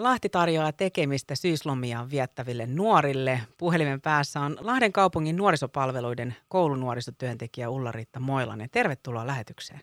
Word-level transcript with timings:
Lahti 0.00 0.28
tarjoaa 0.28 0.72
tekemistä 0.72 1.34
syyslomiaan 1.34 2.10
viettäville 2.10 2.66
nuorille. 2.66 3.40
Puhelimen 3.58 4.00
päässä 4.00 4.40
on 4.40 4.56
Lahden 4.60 4.92
kaupungin 4.92 5.36
nuorisopalveluiden 5.36 6.34
koulunuorisotyöntekijä 6.48 7.70
Ulla-Riitta 7.70 8.20
Moilanen. 8.20 8.68
Tervetuloa 8.72 9.26
lähetykseen. 9.26 9.80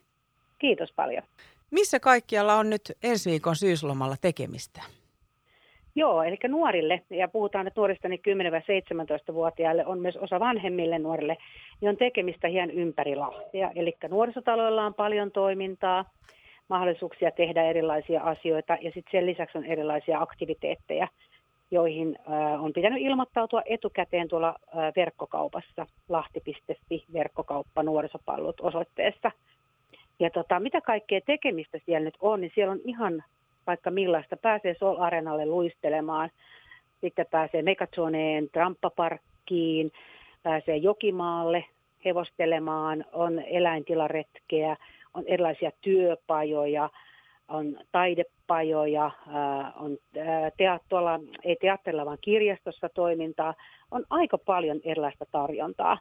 Kiitos 0.60 0.92
paljon. 0.96 1.24
Missä 1.72 2.00
kaikkialla 2.00 2.56
on 2.56 2.70
nyt 2.70 2.82
ensi 3.04 3.30
viikon 3.30 3.56
syyslomalla 3.56 4.16
tekemistä? 4.22 4.82
Joo, 5.96 6.24
eli 6.24 6.38
nuorille, 6.48 7.02
ja 7.10 7.28
puhutaan 7.28 7.66
nyt 7.66 7.76
nuorista 7.76 8.08
niin 8.08 8.22
10-17-vuotiaille, 9.30 9.86
on 9.86 10.00
myös 10.00 10.18
osa 10.18 10.40
vanhemmille 10.40 11.00
nuorille, 11.00 11.38
niin 11.82 11.90
on 11.90 11.98
tekemistä 11.98 12.48
ihan 12.48 12.72
ympäri 12.72 13.16
Lahtia. 13.16 13.72
Eli 13.76 13.98
nuorisotaloilla 14.10 14.86
on 14.86 14.94
paljon 14.94 15.32
toimintaa, 15.32 16.06
mahdollisuuksia 16.70 17.32
tehdä 17.32 17.64
erilaisia 17.64 18.22
asioita, 18.22 18.78
ja 18.82 18.92
sitten 18.92 19.12
sen 19.12 19.26
lisäksi 19.26 19.58
on 19.58 19.66
erilaisia 19.66 20.22
aktiviteetteja, 20.22 21.08
joihin 21.72 22.20
on 22.60 22.74
pitänyt 22.74 23.02
ilmoittautua 23.02 23.62
etukäteen 23.66 24.28
tuolla 24.28 24.56
verkkokaupassa, 24.96 25.86
lahti.fi, 26.10 27.04
verkkokauppa 27.14 27.84
nuorisopalvelut 27.84 28.62
osoitteessa. 28.62 29.32
Ja 30.20 30.30
tota, 30.30 30.60
mitä 30.60 30.82
kaikkea 30.82 31.22
tekemistä 31.26 31.80
siellä 31.86 32.06
nyt 32.06 32.18
on, 32.22 32.42
niin 32.42 32.52
siellä 32.56 32.72
on 32.72 32.80
ihan 32.86 33.24
vaikka 33.68 33.92
millaista. 33.92 34.38
Pääsee 34.38 34.76
Sol 34.80 34.96
Arenalle 35.00 35.46
luistelemaan, 35.46 36.30
sitten 37.02 37.26
pääsee 37.32 37.62
Megazoneen 37.62 38.50
tramppaparkkiin, 38.50 39.92
pääsee 40.44 40.78
Jokimaalle 40.78 41.66
hevostelemaan, 42.06 43.06
on 43.14 43.40
eläintilaretkeä, 43.40 44.78
on 45.18 45.24
erilaisia 45.28 45.72
työpajoja, 45.82 46.90
on 47.48 47.78
taidepajoja, 47.92 49.12
on 49.76 49.98
teattolla, 50.58 51.20
ei 51.44 51.56
teatterilla 51.62 52.06
vaan 52.06 52.18
kirjastossa 52.22 52.90
toimintaa, 52.90 53.54
on 53.92 54.06
aika 54.10 54.38
paljon 54.38 54.80
erilaista 54.84 55.26
tarjontaa. 55.32 56.00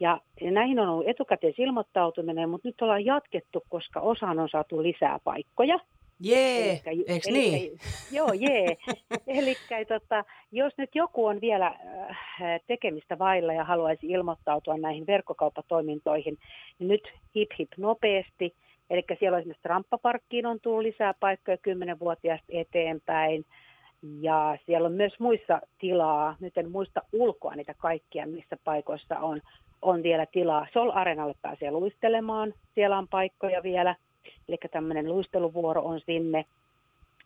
Ja 0.00 0.20
näihin 0.40 0.78
on 0.78 0.88
ollut 0.88 1.08
etukäteisilmoittautuminen, 1.08 2.48
mutta 2.48 2.68
nyt 2.68 2.82
ollaan 2.82 3.04
jatkettu, 3.04 3.64
koska 3.68 4.00
osaan 4.00 4.38
on 4.38 4.48
saatu 4.48 4.82
lisää 4.82 5.18
paikkoja– 5.24 5.78
Jee, 6.24 6.80
eikö 7.06 7.30
niin? 7.30 7.78
Joo, 8.12 8.32
jee. 8.32 8.76
eli 9.26 9.56
tota, 9.88 10.24
jos 10.52 10.72
nyt 10.78 10.90
joku 10.94 11.26
on 11.26 11.40
vielä 11.40 11.66
äh, 11.66 12.60
tekemistä 12.66 13.18
vailla 13.18 13.52
ja 13.52 13.64
haluaisi 13.64 14.06
ilmoittautua 14.06 14.76
näihin 14.76 15.06
verkkokauppatoimintoihin, 15.06 16.38
niin 16.78 16.88
nyt 16.88 17.12
hip 17.34 17.50
hip 17.58 17.68
nopeasti. 17.76 18.54
Eli 18.90 19.02
siellä 19.18 19.36
on 19.36 19.40
esimerkiksi 19.40 19.68
Ramppaparkkiin 19.68 20.46
on 20.46 20.60
tullut 20.60 20.82
lisää 20.82 21.14
paikkoja 21.20 21.56
10-vuotiaasta 21.56 22.46
eteenpäin. 22.48 23.44
Ja 24.20 24.58
siellä 24.66 24.86
on 24.86 24.92
myös 24.92 25.12
muissa 25.18 25.60
tilaa, 25.78 26.36
nyt 26.40 26.58
en 26.58 26.70
muista 26.70 27.00
ulkoa 27.12 27.54
niitä 27.54 27.74
kaikkia, 27.74 28.26
missä 28.26 28.56
paikoissa 28.64 29.18
on, 29.18 29.40
on 29.82 30.02
vielä 30.02 30.26
tilaa. 30.26 30.66
Sol 30.72 30.90
Arenalle 30.94 31.34
pääsee 31.42 31.70
luistelemaan, 31.70 32.54
siellä 32.74 32.98
on 32.98 33.08
paikkoja 33.08 33.62
vielä– 33.62 33.96
eli 34.48 34.58
tämmöinen 34.72 35.08
luisteluvuoro 35.08 35.82
on 35.82 36.00
sinne. 36.06 36.44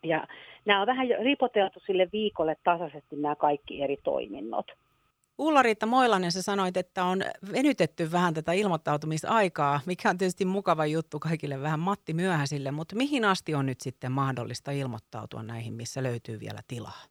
Ja 0.03 0.27
nämä 0.65 0.81
on 0.81 0.87
vähän 0.87 1.07
ripoteltu 1.23 1.79
sille 1.79 2.09
viikolle 2.13 2.55
tasaisesti 2.63 3.15
nämä 3.15 3.35
kaikki 3.35 3.83
eri 3.83 3.97
toiminnot. 4.03 4.71
Ulla-Riitta 5.37 5.85
Moilanen, 5.85 6.31
sä 6.31 6.41
sanoit, 6.41 6.77
että 6.77 7.03
on 7.03 7.21
venytetty 7.51 8.11
vähän 8.11 8.33
tätä 8.33 8.51
ilmoittautumisaikaa, 8.51 9.79
mikä 9.85 10.09
on 10.09 10.17
tietysti 10.17 10.45
mukava 10.45 10.85
juttu 10.85 11.19
kaikille 11.19 11.61
vähän 11.61 11.79
Matti 11.79 12.13
myöhäisille, 12.13 12.71
mutta 12.71 12.95
mihin 12.95 13.25
asti 13.25 13.55
on 13.55 13.65
nyt 13.65 13.81
sitten 13.81 14.11
mahdollista 14.11 14.71
ilmoittautua 14.71 15.43
näihin, 15.43 15.73
missä 15.73 16.03
löytyy 16.03 16.39
vielä 16.39 16.59
tilaa? 16.67 17.03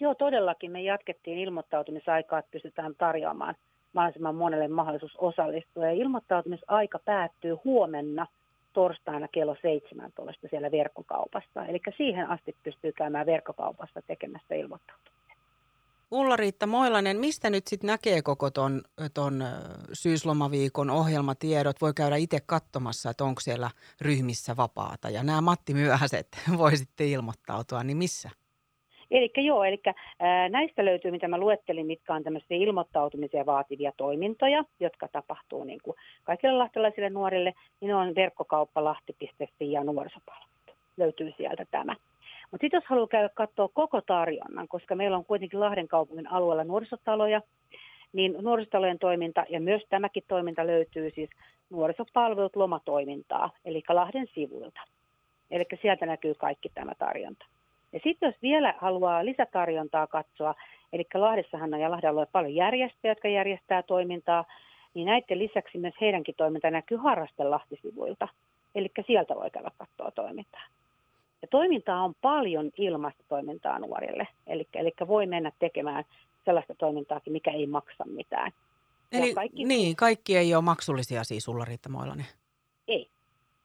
Joo, 0.00 0.14
todellakin. 0.14 0.70
Me 0.72 0.82
jatkettiin 0.82 1.38
ilmoittautumisaikaa, 1.38 2.38
että 2.38 2.50
pystytään 2.50 2.94
tarjoamaan 2.98 3.54
mahdollisimman 3.92 4.34
monelle 4.34 4.68
mahdollisuus 4.68 5.16
osallistua. 5.16 5.84
Ja 5.84 5.92
ilmoittautumisaika 5.92 6.98
päättyy 6.98 7.56
huomenna– 7.64 8.26
torstaina 8.74 9.28
kello 9.28 9.56
17 9.62 10.48
siellä 10.48 10.70
verkkokaupassa. 10.70 11.66
Eli 11.66 11.80
siihen 11.96 12.30
asti 12.30 12.56
pystyy 12.62 12.92
käymään 12.92 13.26
verkkokaupassa 13.26 14.02
tekemässä 14.06 14.54
ilmoittautumista. 14.54 15.14
Ulla-Riitta 16.10 16.66
Moilanen, 16.66 17.16
mistä 17.16 17.50
nyt 17.50 17.66
sitten 17.66 17.88
näkee 17.88 18.22
koko 18.22 18.50
ton, 18.50 18.82
ton 19.14 19.44
syyslomaviikon 19.92 20.90
ohjelmatiedot? 20.90 21.80
Voi 21.80 21.94
käydä 21.94 22.16
itse 22.16 22.38
katsomassa, 22.46 23.10
että 23.10 23.24
onko 23.24 23.40
siellä 23.40 23.70
ryhmissä 24.00 24.56
vapaata. 24.56 25.10
Ja 25.10 25.22
nämä 25.22 25.40
Matti 25.40 25.74
Myöhäiset 25.74 26.28
voi 26.58 26.76
sitten 26.76 27.06
ilmoittautua, 27.06 27.84
niin 27.84 27.96
missä? 27.96 28.30
Eli 29.10 29.30
joo, 29.36 29.64
eli 29.64 29.80
näistä 30.48 30.84
löytyy, 30.84 31.10
mitä 31.10 31.28
mä 31.28 31.38
luettelin, 31.38 31.86
mitkä 31.86 32.14
on 32.14 32.22
tämmöisiä 32.22 32.56
ilmoittautumisia 32.56 33.46
vaativia 33.46 33.92
toimintoja, 33.96 34.64
jotka 34.80 35.08
tapahtuu 35.08 35.64
niin 35.64 35.80
kuin 35.82 35.96
kaikille 36.24 36.58
lahtelaisille 36.58 37.10
nuorille, 37.10 37.54
niin 37.80 37.94
on 37.94 38.14
verkkokauppalahti.fi 38.14 39.72
ja 39.72 39.84
nuorisopalvelut. 39.84 40.48
Löytyy 40.96 41.32
sieltä 41.36 41.66
tämä. 41.70 41.96
Mutta 42.50 42.64
sitten 42.64 42.78
jos 42.78 42.88
haluaa 42.88 43.06
käydä 43.06 43.28
katsoa 43.28 43.68
koko 43.68 44.00
tarjonnan, 44.00 44.68
koska 44.68 44.94
meillä 44.94 45.16
on 45.16 45.24
kuitenkin 45.24 45.60
Lahden 45.60 45.88
kaupungin 45.88 46.32
alueella 46.32 46.64
nuorisotaloja, 46.64 47.40
niin 48.12 48.36
nuorisotalojen 48.40 48.98
toiminta 48.98 49.44
ja 49.48 49.60
myös 49.60 49.82
tämäkin 49.88 50.22
toiminta 50.28 50.66
löytyy 50.66 51.10
siis 51.10 51.30
nuorisopalvelut 51.70 52.56
lomatoimintaa, 52.56 53.50
eli 53.64 53.82
Lahden 53.88 54.26
sivuilta. 54.34 54.80
Eli 55.50 55.64
sieltä 55.82 56.06
näkyy 56.06 56.34
kaikki 56.34 56.70
tämä 56.74 56.92
tarjonta. 56.98 57.46
Ja 57.94 58.00
sitten 58.04 58.26
jos 58.26 58.42
vielä 58.42 58.74
haluaa 58.78 59.24
lisätarjontaa 59.24 60.06
katsoa, 60.06 60.54
eli 60.92 61.04
Lahdessahan 61.14 61.74
on 61.74 61.80
ja 61.80 61.90
Lahden 61.90 62.10
alueella 62.10 62.30
paljon 62.32 62.54
järjestöjä, 62.54 63.10
jotka 63.10 63.28
järjestää 63.28 63.82
toimintaa, 63.82 64.44
niin 64.94 65.06
näiden 65.06 65.38
lisäksi 65.38 65.78
myös 65.78 65.94
heidänkin 66.00 66.34
toiminta 66.34 66.70
näkyy 66.70 66.96
Harrastelahti-sivuilta. 66.96 68.28
Eli 68.74 68.90
sieltä 69.06 69.34
voi 69.34 69.50
käydä 69.50 69.70
katsoa 69.78 70.10
toimintaa. 70.10 70.62
Ja 71.42 71.48
toimintaa 71.48 72.04
on 72.04 72.14
paljon 72.22 72.70
ilmaista 72.78 73.22
toimintaa 73.28 73.78
nuorille. 73.78 74.28
Eli, 74.46 74.68
eli 74.74 74.92
voi 75.06 75.26
mennä 75.26 75.52
tekemään 75.58 76.04
sellaista 76.44 76.74
toimintaakin, 76.74 77.32
mikä 77.32 77.50
ei 77.50 77.66
maksa 77.66 78.04
mitään. 78.06 78.52
Eli 79.12 79.34
kaikki, 79.34 79.64
niin, 79.64 79.96
kaikki 79.96 80.36
ei 80.36 80.54
ole 80.54 80.64
maksullisia 80.64 81.24
siis 81.24 81.44
sulla 81.44 81.64
Riitta 81.64 81.88
Moilanen? 81.88 82.26
Ei. 82.88 83.08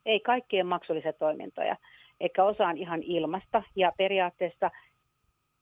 Ei 0.05 0.19
kaikkien 0.19 0.67
maksullisia 0.67 1.13
toimintoja 1.13 1.75
eikä 2.19 2.43
osa 2.43 2.67
on 2.67 2.77
ihan 2.77 3.03
ilmasta. 3.03 3.63
Ja 3.75 3.91
periaatteessa 3.97 4.71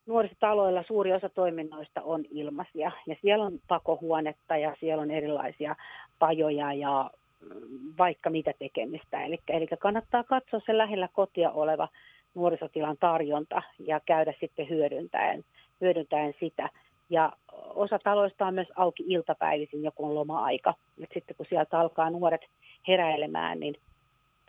nuorisotaloilla 0.06 0.84
suuri 0.88 1.14
osa 1.14 1.30
toiminnoista 1.30 2.02
on 2.02 2.26
ilmaisia. 2.30 2.92
Ja 3.08 3.16
siellä 3.22 3.46
on 3.46 3.60
pakohuonetta 3.68 4.58
ja 4.58 4.76
siellä 4.80 5.02
on 5.02 5.12
erilaisia 5.12 5.76
pajoja 6.20 6.74
ja 6.74 7.12
mm, 7.42 7.94
vaikka 7.98 8.30
mitä 8.30 8.54
tekemistä. 8.60 9.24
Eli, 9.24 9.40
eli 9.48 9.68
kannattaa 9.80 10.24
katsoa 10.24 10.62
se 10.66 10.78
lähellä 10.78 11.10
kotia 11.14 11.52
oleva 11.52 11.88
nuorisotilan 12.36 12.98
tarjonta 13.00 13.62
ja 13.80 14.00
käydä 14.06 14.34
sitten 14.40 14.70
hyödyntäen, 14.70 15.44
hyödyntäen 15.82 16.34
sitä. 16.40 16.70
Ja 17.10 17.34
osa 17.76 18.00
taloista 18.00 18.46
on 18.46 18.54
myös 18.54 18.68
auki 18.76 19.04
iltapäivisin, 19.08 19.84
joku 19.84 20.06
on 20.06 20.16
loma-aika. 20.16 20.74
Et 21.04 21.10
sitten 21.14 21.36
kun 21.36 21.46
sieltä 21.50 21.80
alkaa 21.80 22.10
nuoret 22.10 22.42
heräilemään, 22.88 23.60
niin 23.60 23.76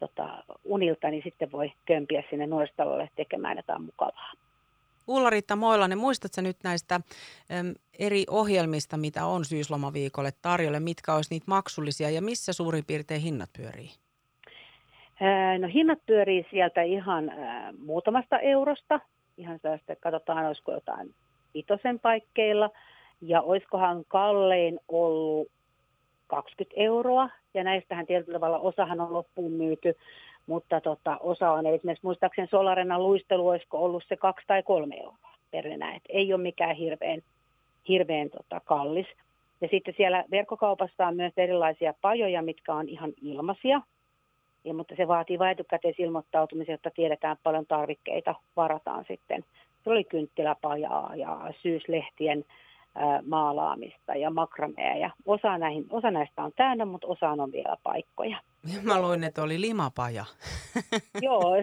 tota, 0.00 0.44
unilta, 0.64 1.10
niin 1.10 1.22
sitten 1.22 1.52
voi 1.52 1.72
kömpiä 1.86 2.22
sinne 2.30 2.46
nuoristalolle 2.46 3.08
tekemään 3.16 3.56
jotain 3.56 3.82
mukavaa. 3.82 4.32
Ulla-Riitta 5.08 5.56
Moilanen, 5.56 5.98
muistatko 5.98 6.40
nyt 6.40 6.56
näistä 6.64 6.94
äm, 6.94 7.74
eri 7.98 8.24
ohjelmista, 8.30 8.96
mitä 8.96 9.26
on 9.26 9.44
syyslomaviikolle 9.44 10.30
tarjolle, 10.42 10.80
mitkä 10.80 11.14
olisi 11.14 11.34
niitä 11.34 11.46
maksullisia 11.48 12.10
ja 12.10 12.22
missä 12.22 12.52
suurin 12.52 12.84
piirtein 12.84 13.20
hinnat 13.20 13.50
pyörii? 13.56 13.90
no 15.58 15.68
hinnat 15.74 15.98
pyörii 16.06 16.46
sieltä 16.50 16.82
ihan 16.82 17.30
äh, 17.30 17.74
muutamasta 17.78 18.38
eurosta, 18.38 19.00
ihan 19.36 19.58
sellaista, 19.62 19.96
katsotaan 19.96 20.46
olisiko 20.46 20.72
jotain 20.72 21.14
vitosen 21.54 22.00
paikkeilla, 22.00 22.70
ja 23.20 23.42
olisikohan 23.42 24.04
kallein 24.08 24.80
ollut 24.88 25.48
20 26.28 26.74
euroa, 26.76 27.28
ja 27.54 27.64
näistähän 27.64 28.06
tietyllä 28.06 28.38
tavalla 28.38 28.58
osahan 28.58 29.00
on 29.00 29.12
loppuun 29.12 29.52
myyty, 29.52 29.96
mutta 30.46 30.80
tota, 30.80 31.18
osa 31.20 31.50
on, 31.50 31.66
esimerkiksi 31.66 32.06
muistaakseni 32.06 32.48
Solarena 32.48 32.98
luistelu, 32.98 33.48
olisiko 33.48 33.78
ollut 33.78 34.02
se 34.08 34.16
kaksi 34.16 34.46
tai 34.46 34.62
kolme 34.62 34.96
euroa 34.96 35.38
per 35.50 35.66
enää, 35.66 35.94
Et 35.94 36.02
ei 36.08 36.32
ole 36.32 36.42
mikään 36.42 36.76
hirveän, 36.76 37.22
hirveän 37.88 38.30
tota, 38.30 38.60
kallis. 38.64 39.06
Ja 39.60 39.68
sitten 39.70 39.94
siellä 39.96 40.24
verkkokaupassa 40.30 41.06
on 41.06 41.16
myös 41.16 41.32
erilaisia 41.36 41.94
pajoja, 42.00 42.42
mitkä 42.42 42.74
on 42.74 42.88
ihan 42.88 43.12
ilmaisia, 43.22 43.80
ja, 44.64 44.74
mutta 44.74 44.94
se 44.96 45.08
vaatii 45.08 45.38
vain 45.38 45.52
etukäteisilmoittautumisen, 45.52 46.72
jotta 46.72 46.90
tiedetään 46.90 47.36
paljon 47.42 47.66
tarvikkeita 47.66 48.34
varataan 48.56 49.04
sitten. 49.08 49.44
Se 49.84 49.90
oli 49.90 50.04
kynttiläpajaa 50.04 51.16
ja 51.16 51.52
syyslehtien 51.62 52.44
maalaamista 53.26 54.14
ja 54.14 54.30
makramea. 54.30 54.96
Ja 54.96 55.10
osa, 55.26 55.58
näihin, 55.58 55.86
osa 55.90 56.10
näistä 56.10 56.42
on 56.42 56.52
täynnä, 56.56 56.84
mutta 56.84 57.06
osa 57.06 57.30
on 57.30 57.52
vielä 57.52 57.76
paikkoja. 57.82 58.40
Mä 58.82 59.02
luin, 59.02 59.24
että 59.24 59.42
oli 59.42 59.60
limapaja. 59.60 60.24
joo, 61.22 61.54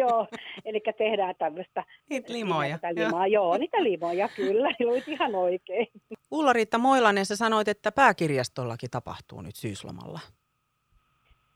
joo, 0.00 0.26
eli 0.64 0.80
tehdään 0.98 1.34
tämmöistä. 1.38 1.84
Niitä 2.10 2.32
limoja. 2.32 2.78
Limaa. 2.94 3.26
Joo. 3.26 3.44
joo, 3.44 3.58
niitä 3.58 3.82
limoja, 3.84 4.28
kyllä. 4.36 4.70
Luit 4.86 5.08
ihan 5.08 5.34
oikein. 5.34 5.86
Ulla-Riitta 6.30 6.78
Moilanen, 6.78 7.26
sä 7.26 7.36
sanoit, 7.36 7.68
että 7.68 7.92
pääkirjastollakin 7.92 8.90
tapahtuu 8.90 9.40
nyt 9.40 9.56
syyslomalla. 9.56 10.20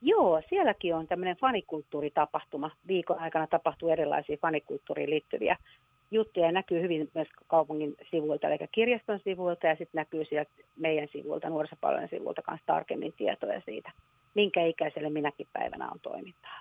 Joo, 0.07 0.43
sielläkin 0.49 0.95
on 0.95 1.07
tämmöinen 1.07 1.37
fanikulttuuritapahtuma. 1.37 2.71
Viikon 2.87 3.19
aikana 3.19 3.47
tapahtuu 3.47 3.89
erilaisia 3.89 4.37
fanikulttuuriin 4.43 5.11
liittyviä 5.11 5.57
juttuja 6.11 6.47
ja 6.47 6.53
näkyy 6.53 6.83
hyvin 6.83 7.11
myös 7.15 7.29
kaupungin 7.47 7.95
sivuilta, 8.11 8.49
eli 8.49 8.59
kirjaston 8.73 9.21
sivuilta 9.25 9.67
ja 9.67 9.77
sitten 9.77 9.99
näkyy 9.99 10.25
sieltä 10.25 10.51
meidän 10.77 11.09
sivuilta, 11.13 11.49
nuorisopalvelujen 11.49 12.09
sivuilta 12.09 12.43
kanssa 12.43 12.67
tarkemmin 12.67 13.13
tietoja 13.13 13.63
siitä, 13.65 13.93
minkä 14.35 14.65
ikäiselle 14.65 15.11
minäkin 15.11 15.49
päivänä 15.53 15.91
on 15.91 16.01
toimintaa. 16.01 16.61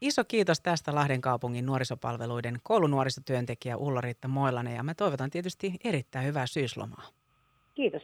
Iso 0.00 0.24
kiitos 0.24 0.60
tästä 0.60 0.94
Lahden 0.94 1.20
kaupungin 1.20 1.66
nuorisopalveluiden 1.66 2.58
koulunuorisotyöntekijä 2.62 3.76
Ulla-Riitta 3.76 4.28
Moilanen 4.28 4.76
ja 4.76 4.82
me 4.82 4.94
toivotan 4.94 5.30
tietysti 5.30 5.72
erittäin 5.84 6.26
hyvää 6.26 6.46
syyslomaa. 6.46 7.06
Kiitos. 7.74 8.02